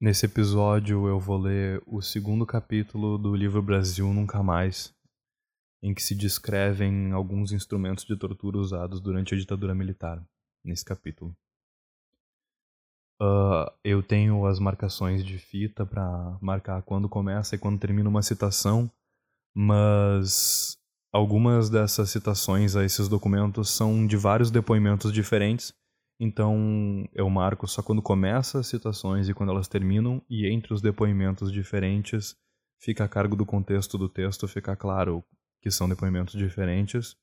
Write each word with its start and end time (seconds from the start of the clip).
Nesse 0.00 0.26
episódio 0.26 1.08
eu 1.08 1.18
vou 1.18 1.36
ler 1.36 1.82
o 1.84 2.00
segundo 2.00 2.46
capítulo 2.46 3.18
do 3.18 3.34
livro 3.34 3.60
Brasil 3.60 4.06
Nunca 4.14 4.40
Mais, 4.44 4.94
em 5.82 5.92
que 5.92 6.00
se 6.00 6.14
descrevem 6.14 7.10
alguns 7.10 7.50
instrumentos 7.50 8.04
de 8.04 8.16
tortura 8.16 8.58
usados 8.58 9.00
durante 9.00 9.34
a 9.34 9.36
ditadura 9.36 9.74
militar, 9.74 10.24
nesse 10.64 10.84
capítulo. 10.84 11.36
Uh, 13.20 13.66
eu 13.82 14.00
tenho 14.00 14.46
as 14.46 14.60
marcações 14.60 15.24
de 15.24 15.36
fita 15.36 15.84
para 15.84 16.38
marcar 16.40 16.80
quando 16.82 17.08
começa 17.08 17.56
e 17.56 17.58
quando 17.58 17.80
termina 17.80 18.08
uma 18.08 18.22
citação, 18.22 18.88
mas 19.52 20.78
algumas 21.12 21.68
dessas 21.68 22.10
citações 22.10 22.76
a 22.76 22.84
esses 22.84 23.08
documentos 23.08 23.70
são 23.70 24.06
de 24.06 24.16
vários 24.16 24.48
depoimentos 24.48 25.12
diferentes 25.12 25.74
então 26.18 27.08
eu 27.14 27.28
marco 27.30 27.66
só 27.68 27.82
quando 27.82 28.02
começa 28.02 28.58
as 28.58 28.66
citações 28.66 29.28
e 29.28 29.34
quando 29.34 29.50
elas 29.50 29.68
terminam, 29.68 30.22
e 30.28 30.46
entre 30.46 30.74
os 30.74 30.82
depoimentos 30.82 31.52
diferentes 31.52 32.36
fica 32.80 33.04
a 33.04 33.08
cargo 33.08 33.36
do 33.36 33.46
contexto 33.46 33.96
do 33.96 34.08
texto 34.08 34.48
ficar 34.48 34.76
claro 34.76 35.24
que 35.60 35.70
são 35.70 35.88
depoimentos 35.88 36.34
diferentes, 36.34 37.16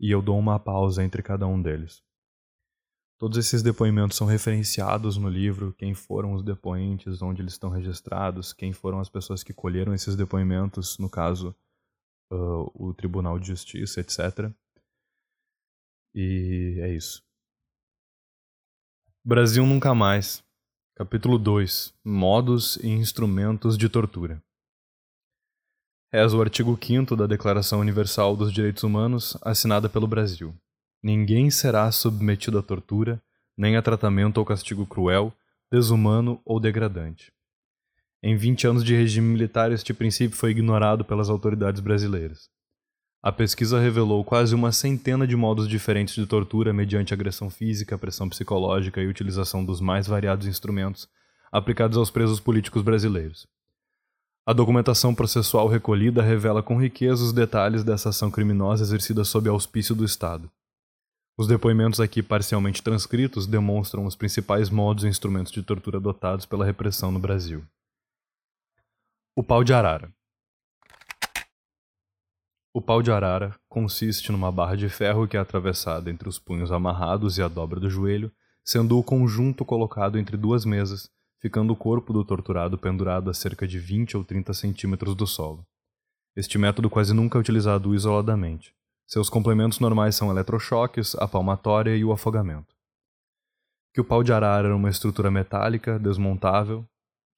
e 0.00 0.10
eu 0.10 0.22
dou 0.22 0.38
uma 0.38 0.58
pausa 0.58 1.02
entre 1.02 1.22
cada 1.22 1.46
um 1.46 1.60
deles. 1.60 2.02
Todos 3.18 3.36
esses 3.36 3.64
depoimentos 3.64 4.16
são 4.16 4.28
referenciados 4.28 5.16
no 5.16 5.28
livro, 5.28 5.72
quem 5.72 5.92
foram 5.92 6.34
os 6.34 6.42
depoentes, 6.44 7.20
onde 7.20 7.42
eles 7.42 7.54
estão 7.54 7.68
registrados, 7.68 8.52
quem 8.52 8.72
foram 8.72 9.00
as 9.00 9.08
pessoas 9.08 9.42
que 9.42 9.52
colheram 9.52 9.92
esses 9.92 10.14
depoimentos, 10.14 10.96
no 10.98 11.10
caso, 11.10 11.54
uh, 12.30 12.70
o 12.74 12.94
Tribunal 12.94 13.36
de 13.38 13.48
Justiça, 13.48 14.00
etc. 14.00 14.52
E 16.14 16.78
é 16.80 16.94
isso. 16.94 17.27
Brasil 19.28 19.66
Nunca 19.66 19.94
Mais. 19.94 20.42
Capítulo 20.96 21.38
2 21.38 21.92
Modos 22.02 22.76
e 22.76 22.88
instrumentos 22.88 23.76
de 23.76 23.86
tortura. 23.86 24.42
És 26.10 26.32
o 26.32 26.40
artigo 26.40 26.78
5 26.82 27.14
da 27.14 27.26
Declaração 27.26 27.80
Universal 27.80 28.34
dos 28.34 28.50
Direitos 28.50 28.84
Humanos, 28.84 29.36
assinada 29.42 29.86
pelo 29.86 30.06
Brasil. 30.06 30.54
Ninguém 31.02 31.50
será 31.50 31.92
submetido 31.92 32.58
à 32.58 32.62
tortura, 32.62 33.22
nem 33.54 33.76
a 33.76 33.82
tratamento 33.82 34.38
ou 34.38 34.46
castigo 34.46 34.86
cruel, 34.86 35.30
desumano 35.70 36.40
ou 36.42 36.58
degradante. 36.58 37.30
Em 38.22 38.34
20 38.34 38.66
anos 38.66 38.82
de 38.82 38.96
regime 38.96 39.28
militar, 39.28 39.70
este 39.70 39.92
princípio 39.92 40.38
foi 40.38 40.52
ignorado 40.52 41.04
pelas 41.04 41.28
autoridades 41.28 41.82
brasileiras. 41.82 42.48
A 43.20 43.32
pesquisa 43.32 43.80
revelou 43.80 44.24
quase 44.24 44.54
uma 44.54 44.70
centena 44.70 45.26
de 45.26 45.34
modos 45.34 45.68
diferentes 45.68 46.14
de 46.14 46.24
tortura 46.24 46.72
mediante 46.72 47.12
agressão 47.12 47.50
física, 47.50 47.98
pressão 47.98 48.28
psicológica 48.28 49.02
e 49.02 49.08
utilização 49.08 49.64
dos 49.64 49.80
mais 49.80 50.06
variados 50.06 50.46
instrumentos 50.46 51.08
aplicados 51.50 51.98
aos 51.98 52.10
presos 52.10 52.38
políticos 52.38 52.82
brasileiros. 52.82 53.46
A 54.46 54.52
documentação 54.52 55.14
processual 55.14 55.66
recolhida 55.66 56.22
revela 56.22 56.62
com 56.62 56.80
riqueza 56.80 57.24
os 57.24 57.32
detalhes 57.32 57.82
dessa 57.82 58.10
ação 58.10 58.30
criminosa 58.30 58.84
exercida 58.84 59.24
sob 59.24 59.48
auspício 59.48 59.94
do 59.94 60.04
Estado. 60.04 60.50
Os 61.36 61.46
depoimentos 61.46 62.00
aqui 62.00 62.22
parcialmente 62.22 62.82
transcritos 62.82 63.46
demonstram 63.46 64.06
os 64.06 64.16
principais 64.16 64.70
modos 64.70 65.04
e 65.04 65.08
instrumentos 65.08 65.52
de 65.52 65.62
tortura 65.62 65.98
adotados 65.98 66.46
pela 66.46 66.64
repressão 66.64 67.12
no 67.12 67.18
Brasil. 67.18 67.64
O 69.36 69.42
pau 69.42 69.62
de 69.62 69.72
arara. 69.72 70.12
O 72.78 72.80
pau 72.80 73.02
de 73.02 73.10
arara 73.10 73.56
consiste 73.68 74.30
numa 74.30 74.52
barra 74.52 74.76
de 74.76 74.88
ferro 74.88 75.26
que 75.26 75.36
é 75.36 75.40
atravessada 75.40 76.12
entre 76.12 76.28
os 76.28 76.38
punhos 76.38 76.70
amarrados 76.70 77.36
e 77.36 77.42
a 77.42 77.48
dobra 77.48 77.80
do 77.80 77.90
joelho, 77.90 78.30
sendo 78.64 78.96
o 78.96 79.02
conjunto 79.02 79.64
colocado 79.64 80.16
entre 80.16 80.36
duas 80.36 80.64
mesas, 80.64 81.10
ficando 81.40 81.72
o 81.72 81.76
corpo 81.76 82.12
do 82.12 82.24
torturado 82.24 82.78
pendurado 82.78 83.30
a 83.30 83.34
cerca 83.34 83.66
de 83.66 83.80
20 83.80 84.16
ou 84.16 84.22
30 84.22 84.54
centímetros 84.54 85.16
do 85.16 85.26
solo. 85.26 85.66
Este 86.36 86.56
método 86.56 86.88
quase 86.88 87.12
nunca 87.12 87.36
é 87.36 87.40
utilizado 87.40 87.96
isoladamente. 87.96 88.72
Seus 89.04 89.28
complementos 89.28 89.80
normais 89.80 90.14
são 90.14 90.30
eletrochoques, 90.30 91.16
a 91.16 91.26
palmatória 91.26 91.96
e 91.96 92.04
o 92.04 92.12
afogamento. 92.12 92.76
Que 93.92 94.00
o 94.00 94.04
pau 94.04 94.22
de 94.22 94.32
arara 94.32 94.68
era 94.68 94.76
uma 94.76 94.88
estrutura 94.88 95.32
metálica, 95.32 95.98
desmontável, 95.98 96.86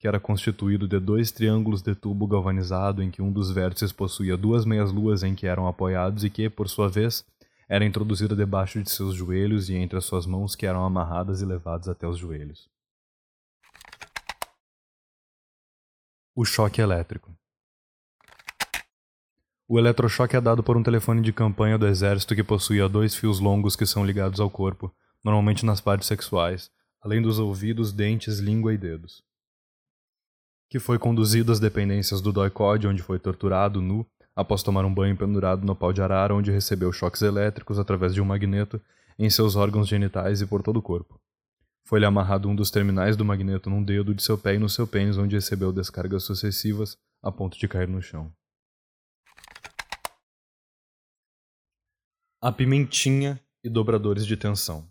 que 0.01 0.07
era 0.07 0.19
constituído 0.19 0.87
de 0.87 0.99
dois 0.99 1.31
triângulos 1.31 1.83
de 1.83 1.93
tubo 1.93 2.25
galvanizado 2.25 3.03
em 3.03 3.11
que 3.11 3.21
um 3.21 3.31
dos 3.31 3.51
vértices 3.51 3.91
possuía 3.91 4.35
duas 4.35 4.65
meias-luas 4.65 5.21
em 5.21 5.35
que 5.35 5.45
eram 5.45 5.67
apoiados 5.67 6.23
e 6.23 6.29
que, 6.29 6.49
por 6.49 6.67
sua 6.67 6.89
vez, 6.89 7.23
era 7.69 7.85
introduzida 7.85 8.35
debaixo 8.35 8.81
de 8.81 8.89
seus 8.89 9.13
joelhos 9.13 9.69
e 9.69 9.75
entre 9.75 9.99
as 9.99 10.05
suas 10.05 10.25
mãos 10.25 10.55
que 10.55 10.65
eram 10.65 10.83
amarradas 10.83 11.43
e 11.43 11.45
levadas 11.45 11.87
até 11.87 12.07
os 12.07 12.17
joelhos. 12.17 12.67
O 16.33 16.43
choque 16.43 16.81
elétrico. 16.81 17.31
O 19.67 19.77
eletrochoque 19.77 20.35
é 20.35 20.41
dado 20.41 20.63
por 20.63 20.75
um 20.75 20.81
telefone 20.81 21.21
de 21.21 21.31
campanha 21.31 21.77
do 21.77 21.85
exército 21.85 22.33
que 22.33 22.43
possuía 22.43 22.89
dois 22.89 23.15
fios 23.15 23.39
longos 23.39 23.75
que 23.75 23.85
são 23.85 24.03
ligados 24.03 24.39
ao 24.39 24.49
corpo, 24.49 24.91
normalmente 25.23 25.63
nas 25.63 25.79
partes 25.79 26.07
sexuais, 26.07 26.71
além 27.03 27.21
dos 27.21 27.37
ouvidos, 27.37 27.93
dentes, 27.93 28.39
língua 28.39 28.73
e 28.73 28.79
dedos 28.79 29.29
que 30.71 30.79
foi 30.79 30.97
conduzido 30.97 31.51
às 31.51 31.59
dependências 31.59 32.21
do 32.21 32.31
Doicode, 32.31 32.87
onde 32.87 33.03
foi 33.03 33.19
torturado 33.19 33.81
nu, 33.81 34.05
após 34.33 34.63
tomar 34.63 34.85
um 34.85 34.93
banho 34.93 35.17
pendurado 35.17 35.65
no 35.65 35.75
pau 35.75 35.91
de 35.91 36.01
arara, 36.01 36.33
onde 36.33 36.49
recebeu 36.49 36.93
choques 36.93 37.21
elétricos 37.21 37.77
através 37.77 38.13
de 38.13 38.21
um 38.21 38.25
magneto 38.25 38.79
em 39.19 39.29
seus 39.29 39.57
órgãos 39.57 39.85
genitais 39.85 40.39
e 40.39 40.47
por 40.47 40.63
todo 40.63 40.77
o 40.77 40.81
corpo. 40.81 41.19
Foi-lhe 41.85 42.05
amarrado 42.05 42.47
um 42.47 42.55
dos 42.55 42.71
terminais 42.71 43.17
do 43.17 43.25
magneto 43.25 43.69
num 43.69 43.83
dedo 43.83 44.15
de 44.15 44.23
seu 44.23 44.37
pé 44.37 44.55
e 44.55 44.59
no 44.59 44.69
seu 44.69 44.87
pênis, 44.87 45.17
onde 45.17 45.35
recebeu 45.35 45.73
descargas 45.73 46.23
sucessivas 46.23 46.97
a 47.21 47.29
ponto 47.29 47.59
de 47.59 47.67
cair 47.67 47.89
no 47.89 48.01
chão. 48.01 48.31
A 52.41 52.49
pimentinha 52.49 53.41
e 53.61 53.69
dobradores 53.69 54.25
de 54.25 54.37
tensão. 54.37 54.90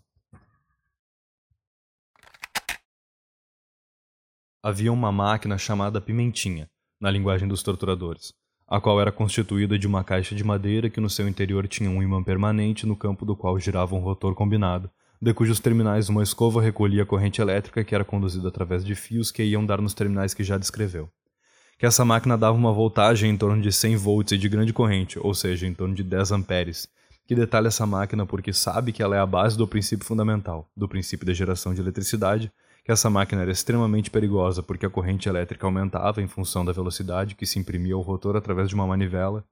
Havia 4.63 4.93
uma 4.93 5.11
máquina 5.11 5.57
chamada 5.57 5.99
Pimentinha, 5.99 6.69
na 6.99 7.09
linguagem 7.09 7.47
dos 7.47 7.63
torturadores, 7.63 8.31
a 8.67 8.79
qual 8.79 9.01
era 9.01 9.11
constituída 9.11 9.77
de 9.77 9.87
uma 9.87 10.03
caixa 10.03 10.35
de 10.35 10.43
madeira 10.43 10.87
que 10.87 11.01
no 11.01 11.09
seu 11.09 11.27
interior 11.27 11.67
tinha 11.67 11.89
um 11.89 12.03
imã 12.03 12.23
permanente 12.23 12.85
no 12.85 12.95
campo 12.95 13.25
do 13.25 13.35
qual 13.35 13.57
girava 13.59 13.95
um 13.95 13.99
rotor 13.99 14.35
combinado, 14.35 14.87
de 15.19 15.33
cujos 15.33 15.59
terminais 15.59 16.09
uma 16.09 16.21
escova 16.21 16.61
recolhia 16.61 17.01
a 17.01 17.05
corrente 17.05 17.41
elétrica 17.41 17.83
que 17.83 17.95
era 17.95 18.05
conduzida 18.05 18.49
através 18.49 18.85
de 18.85 18.93
fios 18.93 19.31
que 19.31 19.43
iam 19.43 19.65
dar 19.65 19.81
nos 19.81 19.95
terminais 19.95 20.33
que 20.33 20.43
já 20.43 20.59
descreveu. 20.59 21.09
Que 21.79 21.87
essa 21.87 22.05
máquina 22.05 22.37
dava 22.37 22.55
uma 22.55 22.71
voltagem 22.71 23.31
em 23.31 23.37
torno 23.37 23.59
de 23.59 23.71
100 23.71 23.95
volts 23.95 24.31
e 24.33 24.37
de 24.37 24.47
grande 24.47 24.71
corrente, 24.71 25.17
ou 25.19 25.33
seja, 25.33 25.65
em 25.65 25.73
torno 25.73 25.95
de 25.95 26.03
10 26.03 26.33
amperes, 26.33 26.87
que 27.25 27.33
detalha 27.33 27.69
essa 27.69 27.87
máquina 27.87 28.27
porque 28.27 28.53
sabe 28.53 28.91
que 28.91 29.01
ela 29.01 29.15
é 29.15 29.19
a 29.19 29.25
base 29.25 29.57
do 29.57 29.67
princípio 29.67 30.05
fundamental, 30.05 30.69
do 30.77 30.87
princípio 30.87 31.25
da 31.25 31.33
geração 31.33 31.73
de 31.73 31.81
eletricidade, 31.81 32.51
que 32.83 32.91
essa 32.91 33.09
máquina 33.09 33.43
era 33.43 33.51
extremamente 33.51 34.09
perigosa 34.09 34.63
porque 34.63 34.85
a 34.85 34.89
corrente 34.89 35.29
elétrica 35.29 35.65
aumentava 35.65 36.21
em 36.21 36.27
função 36.27 36.65
da 36.65 36.71
velocidade 36.71 37.35
que 37.35 37.45
se 37.45 37.59
imprimia 37.59 37.93
ao 37.93 38.01
rotor 38.01 38.35
através 38.35 38.69
de 38.69 38.75
uma 38.75 38.87
manivela, 38.87 39.45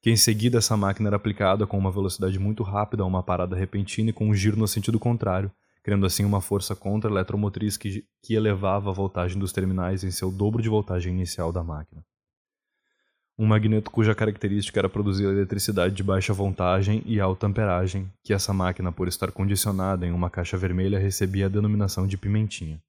que 0.00 0.10
em 0.10 0.16
seguida 0.16 0.58
essa 0.58 0.76
máquina 0.76 1.08
era 1.08 1.16
aplicada 1.16 1.66
com 1.66 1.76
uma 1.76 1.90
velocidade 1.90 2.38
muito 2.38 2.62
rápida 2.62 3.02
a 3.02 3.06
uma 3.06 3.22
parada 3.22 3.56
repentina 3.56 4.10
e 4.10 4.12
com 4.12 4.28
um 4.28 4.34
giro 4.34 4.56
no 4.56 4.68
sentido 4.68 5.00
contrário, 5.00 5.50
criando 5.82 6.06
assim 6.06 6.24
uma 6.24 6.40
força 6.40 6.76
contra-eletromotriz 6.76 7.76
que, 7.76 8.04
que 8.22 8.34
elevava 8.34 8.90
a 8.90 8.92
voltagem 8.92 9.38
dos 9.38 9.52
terminais 9.52 10.04
em 10.04 10.10
seu 10.10 10.30
dobro 10.30 10.62
de 10.62 10.68
voltagem 10.68 11.12
inicial 11.12 11.52
da 11.52 11.62
máquina. 11.62 12.04
Um 13.38 13.44
magneto 13.44 13.90
cuja 13.90 14.14
característica 14.14 14.80
era 14.80 14.88
produzir 14.88 15.24
eletricidade 15.24 15.94
de 15.94 16.02
baixa 16.02 16.32
voltagem 16.32 17.02
e 17.04 17.20
alta 17.20 17.46
amperagem, 17.46 18.10
que 18.24 18.32
essa 18.32 18.50
máquina, 18.50 18.90
por 18.90 19.08
estar 19.08 19.30
condicionada 19.30 20.06
em 20.06 20.10
uma 20.10 20.30
caixa 20.30 20.56
vermelha, 20.56 20.98
recebia 20.98 21.44
a 21.44 21.50
denominação 21.50 22.06
de 22.06 22.16
pimentinha. 22.16 22.80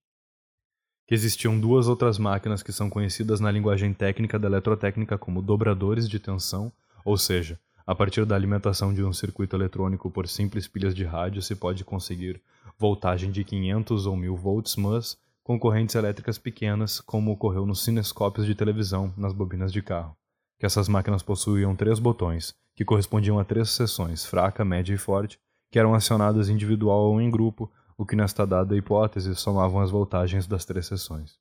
Que 1.05 1.13
existiam 1.13 1.59
duas 1.59 1.89
outras 1.89 2.17
máquinas 2.17 2.63
que 2.63 2.71
são 2.71 2.89
conhecidas 2.89 3.41
na 3.41 3.51
linguagem 3.51 3.93
técnica 3.93 4.39
da 4.39 4.47
eletrotécnica 4.47 5.17
como 5.17 5.41
dobradores 5.41 6.07
de 6.07 6.17
tensão, 6.17 6.71
ou 7.03 7.17
seja, 7.17 7.59
a 7.85 7.93
partir 7.93 8.25
da 8.25 8.35
alimentação 8.35 8.93
de 8.93 9.03
um 9.03 9.11
circuito 9.11 9.53
eletrônico 9.53 10.09
por 10.09 10.29
simples 10.29 10.65
pilhas 10.65 10.95
de 10.95 11.03
rádio 11.03 11.41
se 11.41 11.55
pode 11.57 11.83
conseguir 11.83 12.41
voltagem 12.79 13.31
de 13.31 13.43
500 13.43 14.05
ou 14.05 14.15
1000 14.15 14.37
volts, 14.37 14.77
mas 14.77 15.17
com 15.43 15.59
correntes 15.59 15.95
elétricas 15.95 16.37
pequenas, 16.37 17.01
como 17.01 17.33
ocorreu 17.33 17.65
nos 17.65 17.83
cinescópios 17.83 18.45
de 18.45 18.55
televisão 18.55 19.13
nas 19.17 19.33
bobinas 19.33 19.73
de 19.73 19.81
carro 19.81 20.16
que 20.57 20.65
essas 20.65 20.87
máquinas 20.87 21.21
possuíam 21.21 21.75
três 21.75 21.99
botões, 21.99 22.55
que 22.75 22.85
correspondiam 22.85 23.39
a 23.39 23.45
três 23.45 23.69
seções, 23.69 24.25
fraca, 24.25 24.65
média 24.65 24.93
e 24.93 24.97
forte, 24.97 25.39
que 25.71 25.79
eram 25.79 25.93
acionadas 25.93 26.49
individual 26.49 27.11
ou 27.11 27.21
em 27.21 27.29
grupo, 27.29 27.71
o 27.97 28.05
que 28.05 28.15
nesta 28.15 28.45
dada 28.45 28.75
hipótese 28.75 29.35
somavam 29.35 29.81
as 29.81 29.91
voltagens 29.91 30.47
das 30.47 30.65
três 30.65 30.85
seções. 30.85 31.39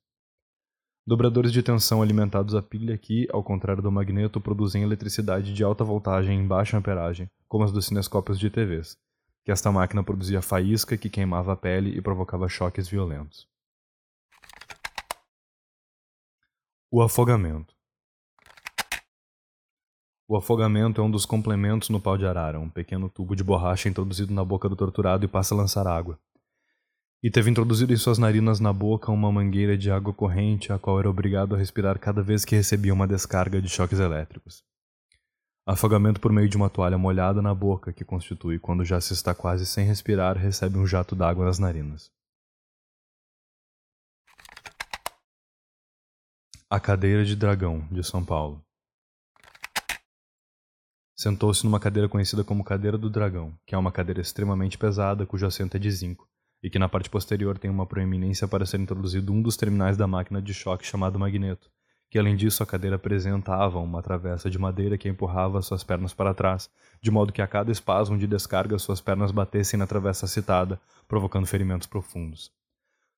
Dobradores 1.05 1.53
de 1.53 1.63
tensão 1.63 2.01
alimentados 2.01 2.53
a 2.53 2.61
pilha 2.61 2.97
que, 2.97 3.27
ao 3.31 3.41
contrário 3.41 3.81
do 3.81 3.91
magneto, 3.91 4.41
produzem 4.41 4.83
eletricidade 4.83 5.53
de 5.53 5.63
alta 5.63 5.83
voltagem 5.83 6.37
em 6.37 6.45
baixa 6.45 6.77
amperagem, 6.77 7.29
como 7.47 7.63
as 7.63 7.71
dos 7.71 7.85
cinescópios 7.85 8.37
de 8.37 8.49
TVs, 8.49 8.97
que 9.45 9.51
esta 9.51 9.71
máquina 9.71 10.03
produzia 10.03 10.41
faísca 10.41 10.97
que 10.97 11.09
queimava 11.09 11.53
a 11.53 11.55
pele 11.55 11.97
e 11.97 12.01
provocava 12.01 12.49
choques 12.49 12.89
violentos. 12.89 13.47
O 16.91 17.01
afogamento. 17.01 17.76
O 20.29 20.35
afogamento 20.35 20.99
é 20.99 21.03
um 21.03 21.09
dos 21.09 21.25
complementos 21.25 21.87
no 21.87 22.01
pau 22.01 22.17
de 22.17 22.25
arara, 22.25 22.59
um 22.59 22.69
pequeno 22.69 23.07
tubo 23.07 23.33
de 23.33 23.45
borracha 23.45 23.87
introduzido 23.87 24.33
na 24.33 24.43
boca 24.43 24.67
do 24.67 24.75
torturado 24.75 25.23
e 25.23 25.27
passa 25.27 25.55
a 25.55 25.57
lançar 25.57 25.87
água. 25.87 26.19
E 27.23 27.31
teve 27.31 27.49
introduzido 27.49 27.93
em 27.93 27.97
suas 27.97 28.17
narinas 28.17 28.59
na 28.59 28.73
boca 28.73 29.09
uma 29.09 29.31
mangueira 29.31 29.77
de 29.77 29.89
água 29.89 30.13
corrente, 30.13 30.73
a 30.73 30.77
qual 30.77 30.99
era 30.99 31.09
obrigado 31.09 31.55
a 31.55 31.57
respirar 31.57 31.97
cada 31.97 32.21
vez 32.21 32.43
que 32.43 32.57
recebia 32.57 32.93
uma 32.93 33.07
descarga 33.07 33.61
de 33.61 33.69
choques 33.69 33.99
elétricos. 33.99 34.65
Afogamento 35.65 36.19
por 36.19 36.33
meio 36.33 36.49
de 36.49 36.57
uma 36.57 36.69
toalha 36.69 36.97
molhada 36.97 37.41
na 37.41 37.55
boca, 37.55 37.93
que 37.93 38.03
constitui, 38.03 38.59
quando 38.59 38.83
já 38.83 38.99
se 38.99 39.13
está 39.13 39.33
quase 39.33 39.65
sem 39.65 39.85
respirar, 39.85 40.37
recebe 40.37 40.77
um 40.77 40.85
jato 40.85 41.15
d'água 41.15 41.45
nas 41.45 41.57
narinas. 41.57 42.11
A 46.69 46.81
Cadeira 46.81 47.23
de 47.23 47.33
Dragão, 47.33 47.87
de 47.89 48.03
São 48.03 48.25
Paulo. 48.25 48.66
Sentou-se 51.19 51.65
numa 51.65 51.79
cadeira 51.79 52.07
conhecida 52.07 52.43
como 52.43 52.63
Cadeira 52.63 52.95
do 52.95 53.09
Dragão, 53.09 53.51
que 53.65 53.73
é 53.73 53.77
uma 53.77 53.91
cadeira 53.91 54.21
extremamente 54.21 54.77
pesada 54.77 55.25
cujo 55.25 55.47
assento 55.47 55.75
é 55.75 55.79
de 55.79 55.89
zinco, 55.89 56.29
e 56.61 56.69
que 56.69 56.77
na 56.77 56.87
parte 56.87 57.09
posterior 57.09 57.57
tem 57.57 57.71
uma 57.71 57.87
proeminência 57.87 58.47
para 58.47 58.67
ser 58.67 58.79
introduzido 58.79 59.33
um 59.33 59.41
dos 59.41 59.57
terminais 59.57 59.97
da 59.97 60.05
máquina 60.05 60.39
de 60.39 60.53
choque 60.53 60.85
chamado 60.85 61.17
magneto, 61.17 61.71
que 62.11 62.19
além 62.19 62.35
disso 62.35 62.61
a 62.61 62.67
cadeira 62.67 62.97
apresentava 62.97 63.79
uma 63.79 64.03
travessa 64.03 64.47
de 64.47 64.59
madeira 64.59 64.95
que 64.95 65.09
empurrava 65.09 65.59
suas 65.63 65.83
pernas 65.83 66.13
para 66.13 66.35
trás, 66.35 66.69
de 67.01 67.09
modo 67.09 67.33
que 67.33 67.41
a 67.41 67.47
cada 67.47 67.71
espasmo 67.71 68.15
de 68.15 68.27
descarga 68.27 68.77
suas 68.77 69.01
pernas 69.01 69.31
batessem 69.31 69.79
na 69.79 69.87
travessa 69.87 70.27
citada, 70.27 70.79
provocando 71.07 71.47
ferimentos 71.47 71.87
profundos. 71.87 72.51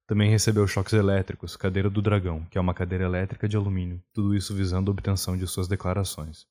Também 0.08 0.32
recebeu 0.32 0.66
choques 0.66 0.94
elétricos, 0.94 1.58
cadeira 1.58 1.90
do 1.90 2.02
dragão, 2.02 2.46
que 2.50 2.58
é 2.58 2.62
uma 2.62 2.74
cadeira 2.74 3.04
elétrica 3.04 3.46
de 3.46 3.58
alumínio, 3.58 4.02
tudo 4.14 4.34
isso 4.34 4.56
visando 4.56 4.90
a 4.90 4.94
obtenção 4.94 5.36
de 5.36 5.46
suas 5.46 5.68
declarações. 5.68 6.48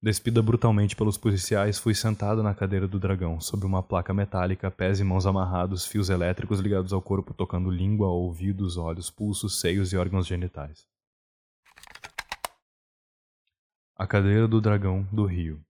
Despida 0.00 0.40
brutalmente 0.40 0.94
pelos 0.94 1.18
policiais, 1.18 1.76
fui 1.76 1.92
sentado 1.92 2.40
na 2.40 2.54
cadeira 2.54 2.86
do 2.86 3.00
dragão, 3.00 3.40
sob 3.40 3.66
uma 3.66 3.82
placa 3.82 4.14
metálica, 4.14 4.70
pés 4.70 5.00
e 5.00 5.04
mãos 5.04 5.26
amarrados, 5.26 5.84
fios 5.86 6.08
elétricos 6.08 6.60
ligados 6.60 6.92
ao 6.92 7.02
corpo 7.02 7.34
tocando 7.34 7.68
língua, 7.68 8.06
ouvidos, 8.06 8.76
olhos, 8.76 9.10
pulsos, 9.10 9.60
seios 9.60 9.92
e 9.92 9.96
órgãos 9.96 10.24
genitais. 10.24 10.86
A 13.96 14.06
cadeira 14.06 14.46
do 14.46 14.60
dragão 14.60 15.02
do 15.10 15.26
rio. 15.26 15.60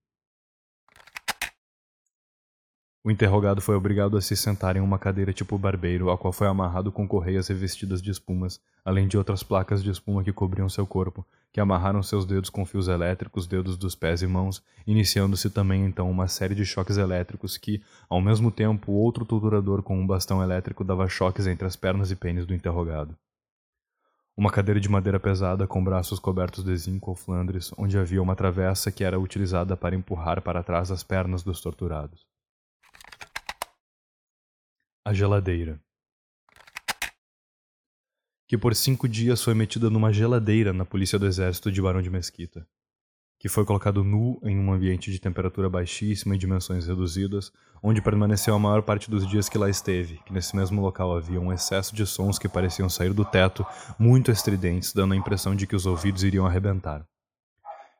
O 3.04 3.12
interrogado 3.12 3.60
foi 3.60 3.76
obrigado 3.76 4.16
a 4.16 4.20
se 4.20 4.36
sentar 4.36 4.76
em 4.76 4.80
uma 4.80 4.98
cadeira 4.98 5.32
tipo 5.32 5.56
barbeiro, 5.56 6.10
a 6.10 6.18
qual 6.18 6.32
foi 6.32 6.48
amarrado 6.48 6.90
com 6.90 7.06
correias 7.06 7.46
revestidas 7.46 8.02
de 8.02 8.10
espumas, 8.10 8.60
além 8.84 9.06
de 9.06 9.16
outras 9.16 9.42
placas 9.44 9.84
de 9.84 9.90
espuma 9.90 10.24
que 10.24 10.32
cobriam 10.32 10.68
seu 10.68 10.84
corpo, 10.84 11.24
que 11.52 11.60
amarraram 11.60 12.02
seus 12.02 12.26
dedos 12.26 12.50
com 12.50 12.66
fios 12.66 12.88
elétricos, 12.88 13.46
dedos 13.46 13.76
dos 13.76 13.94
pés 13.94 14.20
e 14.20 14.26
mãos, 14.26 14.60
iniciando-se 14.84 15.48
também 15.48 15.84
então 15.84 16.10
uma 16.10 16.26
série 16.26 16.56
de 16.56 16.66
choques 16.66 16.96
elétricos 16.96 17.56
que, 17.56 17.80
ao 18.10 18.20
mesmo 18.20 18.50
tempo, 18.50 18.90
outro 18.90 19.24
torturador 19.24 19.80
com 19.80 19.96
um 19.96 20.06
bastão 20.06 20.42
elétrico 20.42 20.82
dava 20.82 21.08
choques 21.08 21.46
entre 21.46 21.68
as 21.68 21.76
pernas 21.76 22.10
e 22.10 22.16
pênis 22.16 22.44
do 22.44 22.54
interrogado. 22.54 23.16
Uma 24.36 24.50
cadeira 24.50 24.80
de 24.80 24.88
madeira 24.88 25.20
pesada 25.20 25.66
com 25.68 25.82
braços 25.82 26.18
cobertos 26.18 26.64
de 26.64 26.76
zinco 26.76 27.10
ou 27.10 27.16
flandres, 27.16 27.72
onde 27.78 27.96
havia 27.96 28.20
uma 28.20 28.36
travessa 28.36 28.90
que 28.92 29.02
era 29.02 29.18
utilizada 29.18 29.76
para 29.76 29.96
empurrar 29.96 30.42
para 30.42 30.64
trás 30.64 30.90
as 30.90 31.02
pernas 31.02 31.42
dos 31.42 31.60
torturados. 31.60 32.27
A 35.08 35.14
geladeira. 35.14 35.81
Que 38.46 38.58
por 38.58 38.75
cinco 38.75 39.08
dias 39.08 39.43
foi 39.43 39.55
metida 39.55 39.88
numa 39.88 40.12
geladeira 40.12 40.70
na 40.70 40.84
polícia 40.84 41.19
do 41.19 41.25
exército 41.25 41.72
de 41.72 41.81
Barão 41.81 42.02
de 42.02 42.10
Mesquita. 42.10 42.69
Que 43.38 43.49
foi 43.49 43.64
colocado 43.64 44.05
nu 44.05 44.38
em 44.43 44.58
um 44.58 44.70
ambiente 44.70 45.10
de 45.10 45.19
temperatura 45.19 45.70
baixíssima 45.70 46.34
e 46.34 46.38
dimensões 46.38 46.87
reduzidas, 46.87 47.50
onde 47.82 48.02
permaneceu 48.02 48.55
a 48.55 48.58
maior 48.58 48.82
parte 48.82 49.10
dos 49.10 49.26
dias 49.26 49.49
que 49.49 49.56
lá 49.56 49.70
esteve, 49.70 50.20
que 50.26 50.32
nesse 50.34 50.55
mesmo 50.55 50.82
local 50.82 51.16
havia 51.16 51.40
um 51.40 51.50
excesso 51.50 51.96
de 51.96 52.04
sons 52.04 52.38
que 52.38 52.46
pareciam 52.46 52.90
sair 52.90 53.14
do 53.14 53.25
teto, 53.25 53.64
muito 53.99 54.31
estridentes, 54.31 54.93
dando 54.93 55.14
a 55.14 55.16
impressão 55.16 55.56
de 55.56 55.66
que 55.66 55.75
os 55.75 55.87
ouvidos 55.87 56.22
iriam 56.22 56.44
arrebentar 56.44 57.08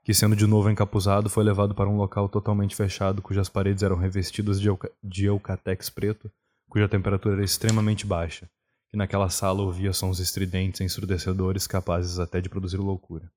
que, 0.05 0.15
sendo 0.15 0.35
de 0.35 0.47
novo 0.47 0.71
encapuzado, 0.71 1.29
foi 1.29 1.45
levado 1.45 1.75
para 1.75 1.87
um 1.87 1.99
local 1.99 2.31
totalmente 2.31 2.75
fechado, 2.75 3.21
cujas 3.21 3.51
paredes 3.51 3.83
eram 3.83 3.97
revestidas 3.97 4.59
de, 4.59 4.67
euca 4.67 4.91
de 5.05 5.27
eucatex 5.27 5.91
preto, 5.91 6.33
cuja 6.69 6.89
temperatura 6.89 7.37
era 7.37 7.45
extremamente 7.45 8.07
baixa, 8.07 8.49
que 8.91 8.97
naquela 8.97 9.29
sala 9.29 9.63
ouvia 9.63 9.93
sons 9.93 10.19
estridentes 10.19 10.81
e 10.81 10.85
ensurdecedores 10.85 11.67
capazes 11.67 12.19
até 12.19 12.41
de 12.41 12.49
produzir 12.49 12.79
loucura. 12.79 13.31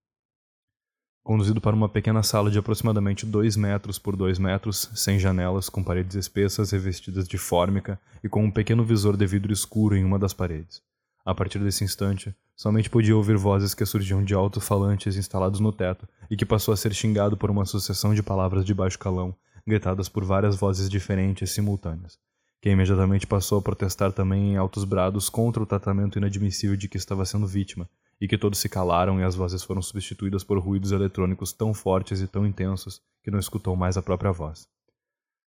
Conduzido 1.24 1.62
para 1.62 1.76
uma 1.76 1.88
pequena 1.88 2.24
sala 2.24 2.50
de 2.50 2.58
aproximadamente 2.58 3.28
2 3.28 3.56
metros 3.56 4.00
por 4.00 4.16
2 4.16 4.40
metros, 4.40 4.90
sem 4.96 5.20
janelas, 5.20 5.70
com 5.70 5.84
paredes 5.84 6.16
espessas 6.16 6.72
revestidas 6.72 7.28
de 7.28 7.38
fórmica 7.38 8.00
e 8.24 8.30
com 8.30 8.44
um 8.44 8.50
pequeno 8.50 8.84
visor 8.84 9.16
de 9.16 9.28
vidro 9.28 9.54
escuro 9.54 9.96
em 9.96 10.04
uma 10.04 10.18
das 10.18 10.34
paredes. 10.34 10.82
A 11.24 11.36
partir 11.36 11.60
desse 11.60 11.84
instante, 11.84 12.36
somente 12.56 12.90
podia 12.90 13.16
ouvir 13.16 13.38
vozes 13.38 13.76
que 13.76 13.86
surgiam 13.86 14.24
de 14.24 14.34
alto-falantes 14.34 15.16
instalados 15.16 15.60
no 15.60 15.72
teto 15.72 16.08
e 16.28 16.36
que 16.36 16.46
passou 16.46 16.74
a 16.74 16.78
ser 16.78 16.92
xingado 16.94 17.38
por 17.38 17.52
uma 17.52 17.66
sucessão 17.66 18.16
de 18.16 18.24
palavras 18.24 18.66
de 18.66 18.74
baixo 18.74 18.98
calão, 18.98 19.36
gritadas 19.66 20.10
por 20.10 20.24
várias 20.26 20.56
vozes 20.56 20.90
diferentes 20.90 21.52
simultâneas, 21.52 22.18
que 22.62 22.70
imediatamente 22.70 23.26
passou 23.26 23.58
a 23.58 23.62
protestar 23.62 24.12
também 24.12 24.54
em 24.54 24.56
altos 24.56 24.84
brados 24.84 25.30
contra 25.30 25.64
o 25.64 25.66
tratamento 25.66 26.20
inadmissível 26.20 26.78
de 26.78 26.88
que 26.88 26.96
estava 26.96 27.26
sendo 27.26 27.48
vítima, 27.48 27.90
e 28.22 28.28
que 28.28 28.38
todos 28.38 28.60
se 28.60 28.70
calaram 28.70 29.20
e 29.20 29.24
as 29.24 29.34
vozes 29.34 29.64
foram 29.64 29.82
substituídas 29.82 30.44
por 30.44 30.60
ruídos 30.60 30.92
eletrônicos 30.92 31.52
tão 31.52 31.74
fortes 31.74 32.22
e 32.22 32.28
tão 32.28 32.46
intensos 32.46 33.02
que 33.24 33.32
não 33.32 33.40
escutou 33.40 33.76
mais 33.76 33.98
a 33.98 34.02
própria 34.04 34.32
voz. 34.32 34.68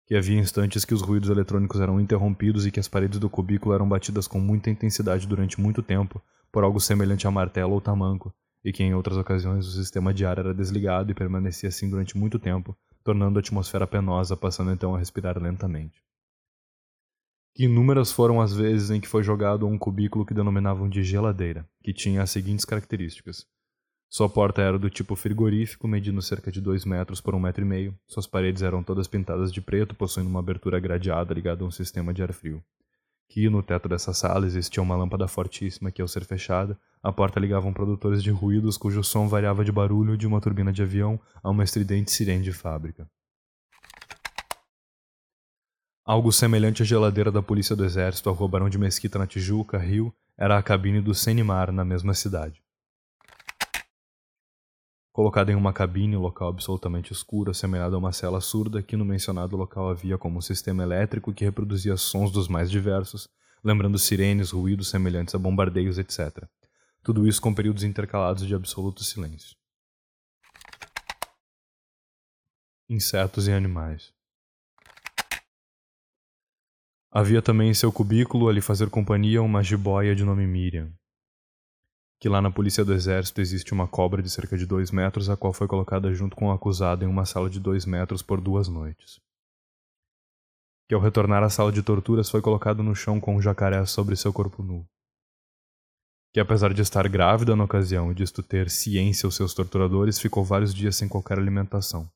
Que 0.08 0.16
havia 0.16 0.40
instantes 0.40 0.86
que 0.86 0.94
os 0.94 1.02
ruídos 1.02 1.30
eletrônicos 1.30 1.82
eram 1.82 2.00
interrompidos 2.00 2.66
e 2.66 2.72
que 2.72 2.80
as 2.80 2.88
paredes 2.88 3.20
do 3.20 3.30
cubículo 3.30 3.76
eram 3.76 3.90
batidas 3.90 4.26
com 4.26 4.40
muita 4.40 4.70
intensidade 4.70 5.28
durante 5.28 5.60
muito 5.60 5.84
tempo 5.84 6.22
por 6.50 6.64
algo 6.64 6.80
semelhante 6.80 7.28
a 7.28 7.32
martelo 7.32 7.74
ou 7.74 7.82
tamanco, 7.82 8.34
e 8.64 8.72
que 8.72 8.84
em 8.84 8.94
outras 8.94 9.18
ocasiões 9.18 9.68
o 9.68 9.72
sistema 9.72 10.14
de 10.14 10.26
ar 10.26 10.38
era 10.38 10.54
desligado 10.54 11.12
e 11.12 11.16
permanecia 11.16 11.68
assim 11.68 11.90
durante 11.90 12.18
muito 12.18 12.40
tempo, 12.40 12.76
tornando 13.04 13.38
a 13.38 13.42
atmosfera 13.42 13.86
penosa, 13.86 14.38
passando 14.38 14.72
então 14.72 14.96
a 14.96 15.00
respirar 15.00 15.38
lentamente 15.38 16.02
que 17.54 17.66
inúmeras 17.66 18.12
foram 18.12 18.40
as 18.40 18.54
vezes 18.54 18.90
em 18.92 19.00
que 19.00 19.08
foi 19.08 19.24
jogado 19.24 19.68
um 19.68 19.78
cubículo 19.78 20.26
que 20.26 20.34
denominavam 20.34 20.88
de 20.88 21.04
geladeira, 21.04 21.68
que 21.84 21.94
tinha 21.94 22.22
as 22.22 22.32
seguintes 22.32 22.66
características. 22.66 23.46
Sua 24.10 24.28
porta 24.28 24.62
era 24.62 24.78
do 24.78 24.90
tipo 24.90 25.16
frigorífico, 25.16 25.88
medindo 25.88 26.22
cerca 26.22 26.52
de 26.52 26.60
2 26.60 26.84
metros 26.84 27.22
por 27.22 27.34
1,5 27.34 27.38
um 27.38 27.40
metro 27.40 27.64
e 27.64 27.68
meio. 27.68 27.98
Suas 28.08 28.28
paredes 28.28 28.62
eram 28.62 28.84
todas 28.84 29.08
pintadas 29.08 29.54
de 29.54 29.62
preto, 29.62 29.96
possuindo 29.96 30.30
uma 30.30 30.40
abertura 30.40 30.80
gradeada 30.82 31.34
ligada 31.34 31.64
a 31.64 31.68
um 31.68 31.72
sistema 31.72 32.14
de 32.14 32.22
ar 32.22 32.34
frio. 32.34 32.62
Que 33.30 33.50
no 33.50 33.64
teto 33.64 33.88
dessa 33.88 34.14
sala 34.14 34.46
existia 34.46 34.84
uma 34.84 34.98
lâmpada 34.98 35.30
fortíssima 35.30 35.92
que, 35.92 36.02
ao 36.02 36.10
ser 36.10 36.26
fechada, 36.26 36.78
a 37.02 37.10
porta 37.10 37.40
ligava 37.40 37.68
um 37.68 37.74
produtores 37.74 38.22
de 38.22 38.32
ruídos 38.32 38.78
cujo 38.78 39.02
som 39.02 39.30
variava 39.30 39.64
de 39.64 39.72
barulho 39.72 40.18
de 40.18 40.28
uma 40.28 40.42
turbina 40.42 40.74
de 40.74 40.82
avião 40.82 41.18
a 41.42 41.50
uma 41.50 41.64
estridente 41.64 42.12
sirene 42.12 42.44
de 42.44 42.52
fábrica. 42.52 43.10
Algo 46.12 46.30
semelhante 46.30 46.84
à 46.84 46.86
geladeira 46.86 47.32
da 47.32 47.42
polícia 47.42 47.74
do 47.74 47.86
exército 47.86 48.28
ao 48.28 48.48
Barão 48.50 48.70
de 48.70 48.78
Mesquita 48.78 49.18
na 49.18 49.26
Tijuca, 49.26 49.78
Rio, 49.78 50.14
era 50.38 50.58
a 50.58 50.62
cabine 50.62 51.00
do 51.00 51.16
Senimar 51.16 51.72
na 51.72 51.86
mesma 51.86 52.14
cidade. 52.14 52.62
Colocada 55.14 55.54
em 55.54 55.56
uma 55.56 55.72
cabine, 55.72 56.18
local 56.18 56.50
absolutamente 56.50 57.14
escuro, 57.14 57.52
assemelhado 57.52 57.96
a 57.96 57.98
uma 57.98 58.12
cela 58.12 58.42
surda, 58.42 58.84
que 58.84 58.98
no 58.98 59.06
mencionado 59.06 59.56
local 59.56 59.90
havia 59.90 60.18
como 60.18 60.40
um 60.40 60.42
sistema 60.42 60.84
elétrico 60.84 61.34
que 61.34 61.46
reproduzia 61.46 61.96
sons 61.96 62.30
dos 62.30 62.50
mais 62.50 62.70
diversos, 62.70 63.30
lembrando 63.64 63.98
sirenes, 63.98 64.52
ruídos 64.52 64.90
semelhantes 64.90 65.34
a 65.34 65.40
bombardeios, 65.40 65.98
etc. 65.98 66.44
Tudo 67.02 67.26
isso 67.26 67.42
com 67.42 67.54
períodos 67.54 67.86
intercalados 67.86 68.46
de 68.46 68.54
absoluto 68.54 69.02
silêncio. 69.02 69.56
Insetos 72.90 73.48
e 73.48 73.54
animais. 73.54 74.12
Havia 77.14 77.42
também 77.42 77.70
em 77.70 77.74
seu 77.74 77.92
cubículo, 77.92 78.48
a 78.48 78.54
lhe 78.54 78.62
fazer 78.62 78.90
companhia, 78.90 79.42
uma 79.42 79.62
jiboia 79.62 80.16
de 80.16 80.24
nome 80.24 80.48
Miriam. 80.48 80.90
Que 82.22 82.30
lá 82.30 82.42
na 82.42 82.50
polícia 82.50 82.86
do 82.86 82.94
exército 82.94 83.42
existe 83.42 83.74
uma 83.74 83.86
cobra 83.86 84.22
de 84.22 84.30
cerca 84.30 84.58
de 84.58 84.66
dois 84.66 84.92
metros, 84.92 85.30
a 85.30 85.36
qual 85.36 85.52
foi 85.52 85.68
colocada 85.68 86.14
junto 86.14 86.38
com 86.38 86.48
o 86.48 86.52
acusado 86.52 87.04
em 87.04 87.08
uma 87.10 87.26
sala 87.26 87.50
de 87.50 87.60
dois 87.60 87.86
metros 87.86 88.22
por 88.22 88.40
duas 88.40 88.70
noites. 88.70 89.20
Que 90.88 90.96
ao 90.96 91.02
retornar 91.02 91.44
à 91.44 91.50
sala 91.50 91.70
de 91.70 91.84
torturas 91.84 92.30
foi 92.30 92.42
colocado 92.42 92.82
no 92.82 92.96
chão 92.96 93.20
com 93.20 93.36
um 93.36 93.42
jacaré 93.42 93.86
sobre 93.86 94.16
seu 94.16 94.32
corpo 94.32 94.64
nu. 94.64 94.88
Que 96.34 96.40
apesar 96.40 96.74
de 96.74 96.82
estar 96.82 97.10
grávida 97.10 97.58
na 97.58 97.66
ocasião 97.66 98.10
e 98.10 98.16
disto 98.16 98.42
ter 98.42 98.70
ciência 98.70 99.28
os 99.28 99.36
seus 99.36 99.54
torturadores, 99.54 100.18
ficou 100.18 100.46
vários 100.46 100.74
dias 100.74 100.96
sem 100.96 101.10
qualquer 101.10 101.38
alimentação 101.38 102.10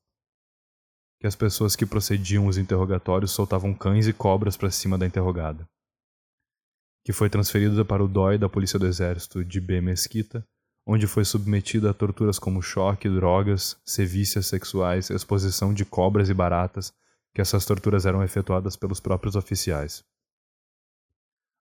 que 1.18 1.26
as 1.26 1.34
pessoas 1.34 1.74
que 1.74 1.86
procediam 1.86 2.46
os 2.46 2.58
interrogatórios 2.58 3.30
soltavam 3.30 3.72
cães 3.72 4.06
e 4.06 4.12
cobras 4.12 4.56
para 4.56 4.70
cima 4.70 4.98
da 4.98 5.06
interrogada. 5.06 5.66
Que 7.04 7.12
foi 7.12 7.30
transferida 7.30 7.84
para 7.84 8.04
o 8.04 8.08
DOI 8.08 8.38
da 8.38 8.48
Polícia 8.48 8.78
do 8.78 8.86
Exército 8.86 9.44
de 9.44 9.60
B. 9.60 9.80
Mesquita, 9.80 10.44
onde 10.86 11.06
foi 11.06 11.24
submetida 11.24 11.90
a 11.90 11.94
torturas 11.94 12.38
como 12.38 12.62
choque, 12.62 13.08
drogas, 13.08 13.76
sevícias 13.84 14.46
sexuais, 14.46 15.10
exposição 15.10 15.74
de 15.74 15.84
cobras 15.84 16.28
e 16.28 16.34
baratas, 16.34 16.92
que 17.34 17.40
essas 17.40 17.64
torturas 17.64 18.06
eram 18.06 18.22
efetuadas 18.22 18.76
pelos 18.76 19.00
próprios 19.00 19.34
oficiais. 19.34 20.04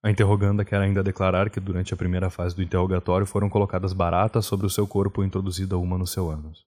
A 0.04 0.12
interroganda 0.12 0.64
quer 0.64 0.80
ainda 0.80 1.02
declarar 1.02 1.50
que 1.50 1.60
durante 1.60 1.92
a 1.94 1.98
primeira 1.98 2.30
fase 2.30 2.56
do 2.56 2.62
interrogatório 2.62 3.26
foram 3.26 3.50
colocadas 3.50 3.92
baratas 3.92 4.46
sobre 4.46 4.68
o 4.68 4.70
seu 4.70 4.88
corpo 4.88 5.24
e 5.24 5.26
introduzida 5.26 5.78
uma 5.78 5.98
no 5.98 6.06
seu 6.06 6.30
ânus. 6.30 6.64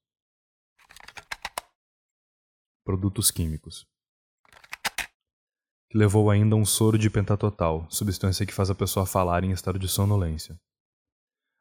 Produtos 2.89 3.31
químicos. 3.31 3.87
Levou 5.93 6.31
ainda 6.31 6.57
um 6.57 6.65
soro 6.65 6.97
de 6.97 7.11
pentatotal, 7.11 7.87
substância 7.91 8.47
que 8.47 8.55
faz 8.55 8.71
a 8.71 8.75
pessoa 8.75 9.05
falar 9.05 9.45
em 9.45 9.51
estado 9.51 9.79
de 9.79 9.87
sonolência. 9.87 10.59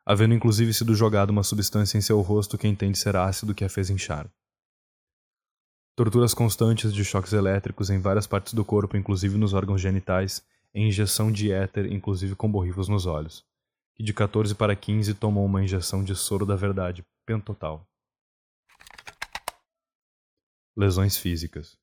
Havendo 0.05 0.33
inclusive 0.33 0.73
sido 0.73 0.95
jogada 0.95 1.29
uma 1.29 1.43
substância 1.43 1.97
em 1.97 2.01
seu 2.01 2.21
rosto 2.21 2.57
que 2.57 2.65
entende 2.65 2.97
ser 2.97 3.17
ácido 3.17 3.53
que 3.53 3.65
a 3.65 3.69
fez 3.69 3.89
inchar. 3.89 4.31
Torturas 5.97 6.33
constantes 6.33 6.93
de 6.93 7.03
choques 7.03 7.33
elétricos 7.33 7.89
em 7.89 7.99
várias 7.99 8.25
partes 8.25 8.53
do 8.53 8.63
corpo, 8.63 8.95
inclusive 8.95 9.37
nos 9.37 9.51
órgãos 9.51 9.81
genitais, 9.81 10.41
e 10.73 10.81
injeção 10.81 11.29
de 11.29 11.51
éter, 11.51 11.91
inclusive 11.91 12.37
com 12.37 12.49
borrifos 12.49 12.87
nos 12.87 13.05
olhos. 13.05 13.43
Que 13.95 14.01
de 14.01 14.13
14 14.13 14.55
para 14.55 14.77
15 14.77 15.13
tomou 15.15 15.45
uma 15.45 15.61
injeção 15.61 16.05
de 16.05 16.15
soro 16.15 16.45
da 16.45 16.55
verdade, 16.55 17.05
pentotal. 17.25 17.85
Lesões 20.77 21.17
físicas. 21.17 21.75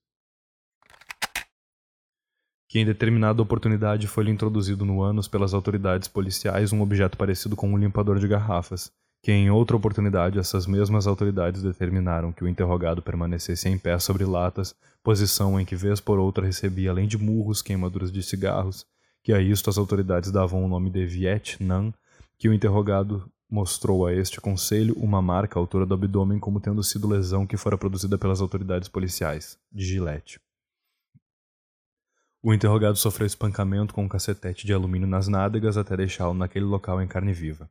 Que 2.68 2.78
em 2.78 2.86
determinada 2.86 3.42
oportunidade 3.42 4.06
foi-lhe 4.06 4.30
introduzido 4.30 4.84
no 4.84 5.02
ânus 5.02 5.26
pelas 5.26 5.52
autoridades 5.52 6.06
policiais 6.06 6.72
um 6.72 6.80
objeto 6.80 7.18
parecido 7.18 7.56
com 7.56 7.68
um 7.68 7.76
limpador 7.76 8.20
de 8.20 8.28
garrafas, 8.28 8.92
que 9.20 9.32
em 9.32 9.50
outra 9.50 9.76
oportunidade 9.76 10.38
essas 10.38 10.64
mesmas 10.68 11.08
autoridades 11.08 11.60
determinaram 11.60 12.32
que 12.32 12.44
o 12.44 12.48
interrogado 12.48 13.02
permanecesse 13.02 13.68
em 13.68 13.76
pé 13.76 13.98
sobre 13.98 14.24
latas, 14.24 14.76
posição 15.02 15.60
em 15.60 15.64
que 15.64 15.74
vez 15.74 15.98
por 15.98 16.20
outra 16.20 16.46
recebia 16.46 16.92
além 16.92 17.08
de 17.08 17.18
murros, 17.18 17.62
queimaduras 17.62 18.12
de 18.12 18.22
cigarros, 18.22 18.86
que 19.24 19.32
a 19.32 19.40
isto 19.40 19.68
as 19.68 19.76
autoridades 19.76 20.30
davam 20.30 20.64
o 20.64 20.68
nome 20.68 20.88
de 20.88 21.04
Vietnã, 21.04 21.92
que 22.38 22.48
o 22.48 22.54
interrogado 22.54 23.28
mostrou 23.54 24.04
a 24.04 24.12
este 24.12 24.40
conselho 24.40 24.96
uma 24.96 25.22
marca 25.22 25.56
à 25.56 25.62
altura 25.62 25.86
do 25.86 25.94
abdômen 25.94 26.40
como 26.40 26.58
tendo 26.58 26.82
sido 26.82 27.06
lesão 27.06 27.46
que 27.46 27.56
fora 27.56 27.78
produzida 27.78 28.18
pelas 28.18 28.40
autoridades 28.40 28.88
policiais, 28.88 29.56
de 29.70 29.84
Gillette. 29.84 30.40
O 32.42 32.52
interrogado 32.52 32.96
sofreu 32.96 33.28
espancamento 33.28 33.94
com 33.94 34.02
um 34.02 34.08
cacetete 34.08 34.66
de 34.66 34.72
alumínio 34.72 35.06
nas 35.06 35.28
nádegas 35.28 35.76
até 35.76 35.96
deixá-lo 35.96 36.34
naquele 36.34 36.64
local 36.64 37.00
em 37.00 37.06
carne 37.06 37.32
viva. 37.32 37.70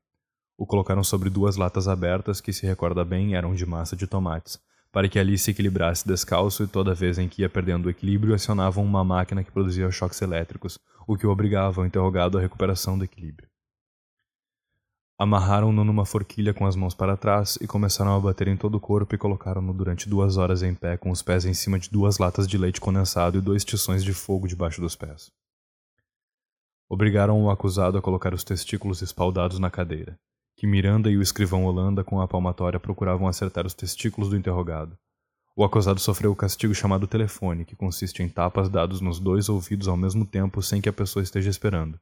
O 0.57 0.65
colocaram 0.65 1.03
sobre 1.03 1.29
duas 1.29 1.57
latas 1.57 1.85
abertas 1.85 2.39
que, 2.39 2.53
se 2.53 2.65
recorda 2.65 3.03
bem, 3.03 3.35
eram 3.35 3.53
de 3.53 3.65
massa 3.65 3.93
de 3.93 4.07
tomates, 4.07 4.57
para 4.89 5.09
que 5.09 5.19
ali 5.19 5.37
se 5.37 5.51
equilibrasse 5.51 6.07
descalço 6.07 6.63
e 6.63 6.67
toda 6.67 6.95
vez 6.95 7.19
em 7.19 7.27
que 7.27 7.41
ia 7.41 7.49
perdendo 7.49 7.87
o 7.87 7.89
equilíbrio 7.89 8.33
acionavam 8.33 8.85
uma 8.85 9.03
máquina 9.03 9.43
que 9.43 9.51
produzia 9.51 9.91
choques 9.91 10.21
elétricos, 10.21 10.79
o 11.05 11.17
que 11.17 11.27
o 11.27 11.29
obrigava 11.29 11.81
ao 11.81 11.85
interrogado 11.85 12.37
à 12.37 12.41
recuperação 12.41 12.97
do 12.97 13.03
equilíbrio. 13.03 13.52
Amarraram-no 15.17 15.83
numa 15.83 16.05
forquilha 16.05 16.53
com 16.53 16.65
as 16.65 16.75
mãos 16.75 16.95
para 16.95 17.15
trás 17.15 17.57
e 17.61 17.67
começaram 17.67 18.15
a 18.15 18.19
bater 18.19 18.47
em 18.47 18.57
todo 18.57 18.75
o 18.75 18.79
corpo 18.79 19.13
e 19.13 19.17
colocaram-no 19.17 19.73
durante 19.73 20.09
duas 20.09 20.37
horas 20.37 20.63
em 20.63 20.73
pé 20.73 20.97
com 20.97 21.11
os 21.11 21.21
pés 21.21 21.45
em 21.45 21.53
cima 21.53 21.79
de 21.79 21.89
duas 21.89 22.17
latas 22.17 22.47
de 22.47 22.57
leite 22.57 22.81
condensado 22.81 23.37
e 23.37 23.41
dois 23.41 23.63
tições 23.63 24.03
de 24.03 24.13
fogo 24.13 24.47
debaixo 24.47 24.81
dos 24.81 24.95
pés. 24.95 25.31
Obrigaram 26.89 27.43
o 27.43 27.49
acusado 27.49 27.97
a 27.97 28.01
colocar 28.01 28.33
os 28.33 28.43
testículos 28.43 29.01
espaldados 29.01 29.59
na 29.59 29.69
cadeira 29.69 30.17
que 30.55 30.67
Miranda 30.67 31.09
e 31.09 31.17
o 31.17 31.21
escrivão 31.21 31.65
Holanda 31.65 32.03
com 32.03 32.21
a 32.21 32.27
palmatória 32.27 32.79
procuravam 32.79 33.27
acertar 33.27 33.65
os 33.65 33.73
testículos 33.73 34.29
do 34.29 34.37
interrogado. 34.37 34.97
O 35.55 35.63
acusado 35.63 35.99
sofreu 35.99 36.31
o 36.31 36.35
castigo 36.35 36.73
chamado 36.73 37.05
telefone, 37.05 37.65
que 37.65 37.75
consiste 37.75 38.23
em 38.23 38.29
tapas 38.29 38.69
dados 38.69 39.01
nos 39.01 39.19
dois 39.19 39.49
ouvidos 39.49 39.87
ao 39.87 39.97
mesmo 39.97 40.25
tempo 40.25 40.61
sem 40.61 40.81
que 40.81 40.89
a 40.89 40.93
pessoa 40.93 41.21
esteja 41.21 41.49
esperando. 41.49 41.99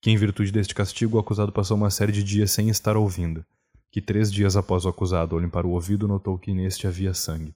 Que, 0.00 0.10
em 0.10 0.16
virtude 0.16 0.52
deste 0.52 0.74
castigo, 0.74 1.16
o 1.16 1.20
acusado 1.20 1.50
passou 1.50 1.76
uma 1.76 1.90
série 1.90 2.12
de 2.12 2.22
dias 2.22 2.50
sem 2.50 2.68
estar 2.68 2.96
ouvindo. 2.96 3.44
Que 3.90 4.00
três 4.00 4.32
dias 4.32 4.56
após 4.56 4.84
o 4.84 4.88
acusado 4.88 5.34
ao 5.34 5.40
limpar 5.40 5.66
o 5.66 5.70
ouvido, 5.70 6.06
notou 6.06 6.38
que 6.38 6.52
neste 6.52 6.86
havia 6.86 7.14
sangue. 7.14 7.54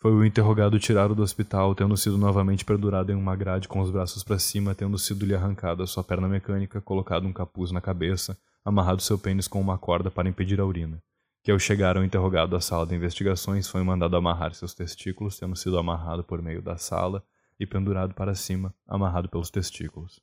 Foi 0.00 0.12
o 0.12 0.24
interrogado 0.24 0.78
tirado 0.78 1.14
do 1.14 1.22
hospital, 1.22 1.74
tendo 1.74 1.94
sido 1.94 2.16
novamente 2.16 2.64
perdurado 2.64 3.12
em 3.12 3.14
uma 3.14 3.36
grade 3.36 3.68
com 3.68 3.80
os 3.80 3.90
braços 3.90 4.24
para 4.24 4.38
cima, 4.38 4.74
tendo 4.74 4.98
sido-lhe 4.98 5.34
arrancada 5.34 5.86
sua 5.86 6.02
perna 6.02 6.26
mecânica, 6.26 6.80
colocado 6.80 7.26
um 7.26 7.32
capuz 7.34 7.70
na 7.70 7.82
cabeça, 7.82 8.38
amarrado 8.64 9.02
seu 9.02 9.18
pênis 9.18 9.46
com 9.46 9.60
uma 9.60 9.76
corda 9.76 10.10
para 10.10 10.26
impedir 10.26 10.58
a 10.58 10.64
urina, 10.64 11.02
que 11.42 11.50
ao 11.50 11.58
chegar 11.58 11.98
ao 11.98 12.04
interrogado 12.04 12.56
à 12.56 12.62
sala 12.62 12.86
de 12.86 12.94
investigações 12.94 13.68
foi 13.68 13.82
mandado 13.82 14.16
amarrar 14.16 14.54
seus 14.54 14.72
testículos, 14.72 15.38
tendo 15.38 15.54
sido 15.54 15.78
amarrado 15.78 16.24
por 16.24 16.40
meio 16.40 16.62
da 16.62 16.78
sala 16.78 17.22
e 17.58 17.66
pendurado 17.66 18.14
para 18.14 18.34
cima, 18.34 18.74
amarrado 18.88 19.28
pelos 19.28 19.50
testículos. 19.50 20.18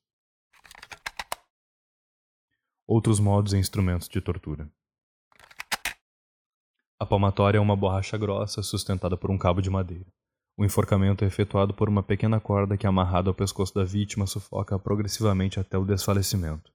Outros 2.88 3.20
modos 3.20 3.52
e 3.54 3.58
instrumentos 3.58 4.08
de 4.08 4.22
tortura. 4.22 4.68
A 6.98 7.06
palmatória 7.06 7.58
é 7.58 7.62
uma 7.62 7.76
borracha 7.76 8.18
grossa 8.18 8.64
sustentada 8.64 9.18
por 9.18 9.30
um 9.30 9.38
cabo 9.38 9.62
de 9.62 9.70
madeira. 9.70 10.08
O 10.58 10.64
enforcamento 10.64 11.24
é 11.24 11.28
efetuado 11.28 11.74
por 11.74 11.90
uma 11.90 12.02
pequena 12.02 12.40
corda 12.40 12.78
que, 12.78 12.88
amarrada 12.88 13.30
ao 13.30 13.36
pescoço 13.36 13.76
da 13.76 13.84
vítima, 13.84 14.26
sufoca 14.26 14.80
progressivamente 14.80 15.60
até 15.60 15.78
o 15.78 15.86
desfalecimento 15.86 16.72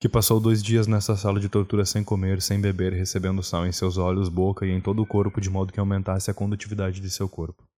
que 0.00 0.08
passou 0.08 0.40
dois 0.40 0.62
dias 0.62 0.86
nessa 0.86 1.14
sala 1.14 1.38
de 1.38 1.50
tortura 1.50 1.84
sem 1.84 2.02
comer, 2.02 2.40
sem 2.40 2.58
beber, 2.58 2.94
recebendo 2.94 3.42
sal 3.42 3.66
em 3.66 3.72
seus 3.72 3.98
olhos, 3.98 4.30
boca 4.30 4.64
e 4.64 4.70
em 4.70 4.80
todo 4.80 5.02
o 5.02 5.06
corpo 5.06 5.42
de 5.42 5.50
modo 5.50 5.74
que 5.74 5.78
aumentasse 5.78 6.30
a 6.30 6.34
condutividade 6.34 7.00
de 7.00 7.10
seu 7.10 7.28
corpo. 7.28 7.69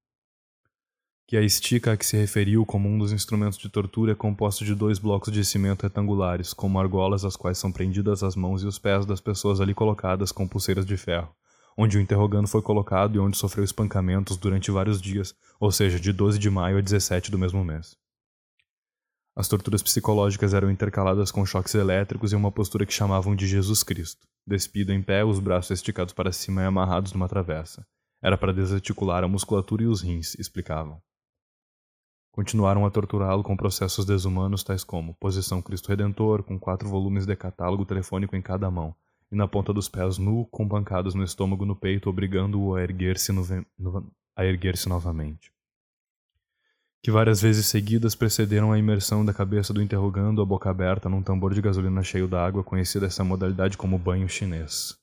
Que 1.32 1.38
a 1.38 1.40
estica 1.40 1.92
a 1.92 1.96
que 1.96 2.04
se 2.04 2.14
referiu 2.14 2.66
como 2.66 2.86
um 2.86 2.98
dos 2.98 3.10
instrumentos 3.10 3.56
de 3.56 3.66
tortura 3.70 4.12
é 4.12 4.14
composto 4.14 4.66
de 4.66 4.74
dois 4.74 4.98
blocos 4.98 5.32
de 5.32 5.42
cimento 5.42 5.84
retangulares, 5.84 6.52
como 6.52 6.78
argolas 6.78 7.24
às 7.24 7.36
quais 7.36 7.56
são 7.56 7.72
prendidas 7.72 8.22
as 8.22 8.36
mãos 8.36 8.62
e 8.62 8.66
os 8.66 8.78
pés 8.78 9.06
das 9.06 9.18
pessoas 9.18 9.58
ali 9.58 9.72
colocadas 9.72 10.30
com 10.30 10.46
pulseiras 10.46 10.84
de 10.84 10.94
ferro, 10.94 11.34
onde 11.74 11.96
o 11.96 12.00
interrogando 12.02 12.48
foi 12.48 12.60
colocado 12.60 13.16
e 13.16 13.18
onde 13.18 13.38
sofreu 13.38 13.64
espancamentos 13.64 14.36
durante 14.36 14.70
vários 14.70 15.00
dias, 15.00 15.34
ou 15.58 15.72
seja, 15.72 15.98
de 15.98 16.12
12 16.12 16.38
de 16.38 16.50
maio 16.50 16.76
a 16.76 16.82
17 16.82 17.30
do 17.30 17.38
mesmo 17.38 17.64
mês. 17.64 17.96
As 19.34 19.48
torturas 19.48 19.82
psicológicas 19.82 20.52
eram 20.52 20.70
intercaladas 20.70 21.30
com 21.30 21.46
choques 21.46 21.74
elétricos 21.74 22.34
e 22.34 22.36
uma 22.36 22.52
postura 22.52 22.84
que 22.84 22.92
chamavam 22.92 23.34
de 23.34 23.46
Jesus 23.46 23.82
Cristo, 23.82 24.26
despido 24.46 24.92
em 24.92 25.02
pé, 25.02 25.24
os 25.24 25.40
braços 25.40 25.70
esticados 25.70 26.12
para 26.12 26.30
cima 26.30 26.60
e 26.60 26.66
amarrados 26.66 27.14
numa 27.14 27.26
travessa. 27.26 27.86
Era 28.22 28.36
para 28.36 28.52
desarticular 28.52 29.24
a 29.24 29.28
musculatura 29.28 29.84
e 29.84 29.86
os 29.86 30.02
rins, 30.02 30.34
explicavam. 30.34 31.00
Continuaram 32.32 32.84
a 32.84 32.90
torturá-lo 32.90 33.42
com 33.42 33.56
processos 33.56 34.04
desumanos 34.04 34.64
tais 34.64 34.82
como 34.82 35.14
posição 35.14 35.62
Cristo 35.62 35.88
Redentor, 35.88 36.42
com 36.42 36.58
quatro 36.58 36.88
volumes 36.88 37.26
de 37.26 37.36
catálogo 37.36 37.84
telefônico 37.84 38.34
em 38.34 38.42
cada 38.42 38.70
mão, 38.70 38.94
e 39.30 39.36
na 39.36 39.46
ponta 39.46 39.72
dos 39.72 39.88
pés 39.88 40.18
nu, 40.18 40.46
com 40.46 40.66
pancadas 40.66 41.14
no 41.14 41.22
estômago 41.22 41.64
no 41.64 41.76
peito, 41.76 42.10
obrigando-o 42.10 42.74
a 42.74 42.82
erguer-se 42.82 43.32
erguer 44.38 44.74
novamente 44.88 45.52
que 47.02 47.10
várias 47.10 47.42
vezes 47.42 47.66
seguidas 47.66 48.14
precederam 48.14 48.70
a 48.70 48.78
imersão 48.78 49.24
da 49.24 49.34
cabeça 49.34 49.74
do 49.74 49.82
interrogando 49.82 50.40
a 50.40 50.46
boca 50.46 50.70
aberta 50.70 51.08
num 51.08 51.20
tambor 51.20 51.52
de 51.52 51.60
gasolina 51.60 52.00
cheio 52.04 52.28
d'água, 52.28 52.62
conhecida 52.62 53.06
essa 53.06 53.24
modalidade 53.24 53.76
como 53.76 53.98
banho 53.98 54.28
chinês. 54.28 54.96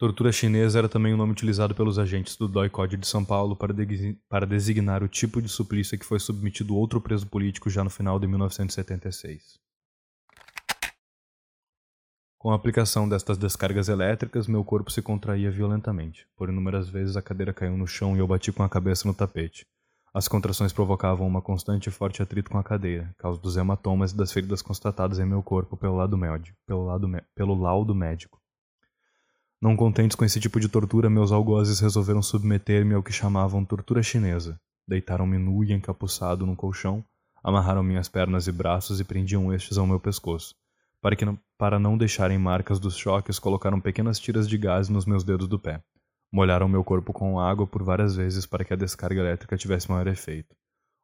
Tortura 0.00 0.32
chinesa 0.32 0.78
era 0.78 0.88
também 0.88 1.12
o 1.12 1.14
um 1.14 1.18
nome 1.18 1.32
utilizado 1.32 1.74
pelos 1.74 1.98
agentes 1.98 2.34
do 2.34 2.48
DOI 2.48 2.70
Code 2.70 2.96
de 2.96 3.06
São 3.06 3.22
Paulo 3.22 3.54
para, 3.54 3.74
de 3.74 4.18
para 4.30 4.46
designar 4.46 5.02
o 5.02 5.08
tipo 5.08 5.42
de 5.42 5.48
suplício 5.50 5.94
a 5.94 5.98
que 5.98 6.06
foi 6.06 6.18
submetido 6.18 6.74
outro 6.74 7.02
preso 7.02 7.26
político 7.26 7.68
já 7.68 7.84
no 7.84 7.90
final 7.90 8.18
de 8.18 8.26
1976. 8.26 9.60
Com 12.38 12.50
a 12.50 12.54
aplicação 12.54 13.06
destas 13.06 13.36
descargas 13.36 13.90
elétricas, 13.90 14.46
meu 14.46 14.64
corpo 14.64 14.90
se 14.90 15.02
contraía 15.02 15.50
violentamente. 15.50 16.26
Por 16.34 16.48
inúmeras 16.48 16.88
vezes 16.88 17.14
a 17.14 17.20
cadeira 17.20 17.52
caiu 17.52 17.76
no 17.76 17.86
chão 17.86 18.16
e 18.16 18.20
eu 18.20 18.26
bati 18.26 18.50
com 18.50 18.62
a 18.62 18.70
cabeça 18.70 19.06
no 19.06 19.12
tapete. 19.12 19.66
As 20.14 20.26
contrações 20.26 20.72
provocavam 20.72 21.26
uma 21.26 21.42
constante 21.42 21.88
e 21.88 21.92
forte 21.92 22.22
atrito 22.22 22.50
com 22.50 22.56
a 22.56 22.64
cadeira, 22.64 23.14
causa 23.18 23.38
dos 23.38 23.58
hematomas 23.58 24.12
e 24.12 24.16
das 24.16 24.32
feridas 24.32 24.62
constatadas 24.62 25.18
em 25.18 25.26
meu 25.26 25.42
corpo 25.42 25.76
pelo 25.76 25.96
lado 25.96 26.16
médico, 26.16 26.56
pelo, 26.66 26.86
lado 26.86 27.06
pelo 27.34 27.54
laudo 27.54 27.94
médico. 27.94 28.40
Não 29.60 29.76
contentes 29.76 30.14
com 30.14 30.24
esse 30.24 30.40
tipo 30.40 30.58
de 30.58 30.68
tortura, 30.68 31.10
meus 31.10 31.32
algozes 31.32 31.80
resolveram 31.80 32.22
submeter-me 32.22 32.94
ao 32.94 33.02
que 33.02 33.12
chamavam 33.12 33.64
tortura 33.64 34.02
chinesa. 34.02 34.58
Deitaram-me 34.88 35.38
nu 35.38 35.62
e 35.62 35.72
encapuçado 35.72 36.46
num 36.46 36.56
colchão, 36.56 37.04
amarraram 37.44 37.82
minhas 37.82 38.08
pernas 38.08 38.46
e 38.46 38.52
braços 38.52 39.00
e 39.00 39.04
prendiam 39.04 39.52
estes 39.52 39.76
ao 39.76 39.86
meu 39.86 40.00
pescoço 40.00 40.54
para, 41.00 41.16
que 41.16 41.24
não, 41.24 41.38
para 41.56 41.78
não 41.78 41.96
deixarem 41.96 42.38
marcas 42.38 42.78
dos 42.78 42.96
choques, 42.96 43.38
colocaram 43.38 43.80
pequenas 43.80 44.18
tiras 44.18 44.48
de 44.48 44.58
gás 44.58 44.88
nos 44.88 45.06
meus 45.06 45.24
dedos 45.24 45.48
do 45.48 45.58
pé. 45.58 45.82
Molharam 46.32 46.68
meu 46.68 46.84
corpo 46.84 47.12
com 47.12 47.40
água 47.40 47.66
por 47.66 47.82
várias 47.82 48.14
vezes 48.14 48.46
para 48.46 48.64
que 48.64 48.72
a 48.72 48.76
descarga 48.76 49.20
elétrica 49.20 49.56
tivesse 49.56 49.90
maior 49.90 50.06
efeito. 50.06 50.54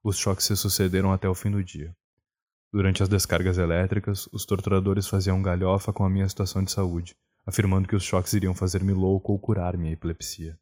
Os 0.04 0.16
choques 0.16 0.46
se 0.46 0.56
sucederam 0.56 1.12
até 1.12 1.28
o 1.28 1.34
fim 1.34 1.50
do 1.50 1.64
dia. 1.64 1.96
Durante 2.72 3.02
as 3.02 3.08
descargas 3.08 3.58
elétricas, 3.58 4.28
os 4.32 4.44
torturadores 4.44 5.08
faziam 5.08 5.42
galhofa 5.42 5.92
com 5.92 6.04
a 6.04 6.10
minha 6.10 6.28
situação 6.28 6.62
de 6.62 6.70
saúde, 6.70 7.16
afirmando 7.46 7.86
que 7.86 7.94
os 7.94 8.02
choques 8.02 8.32
iriam 8.32 8.54
fazer-me 8.54 8.92
louco 8.92 9.32
ou 9.32 9.38
curar 9.38 9.76
minha 9.76 9.92
epilepsia. 9.92 10.58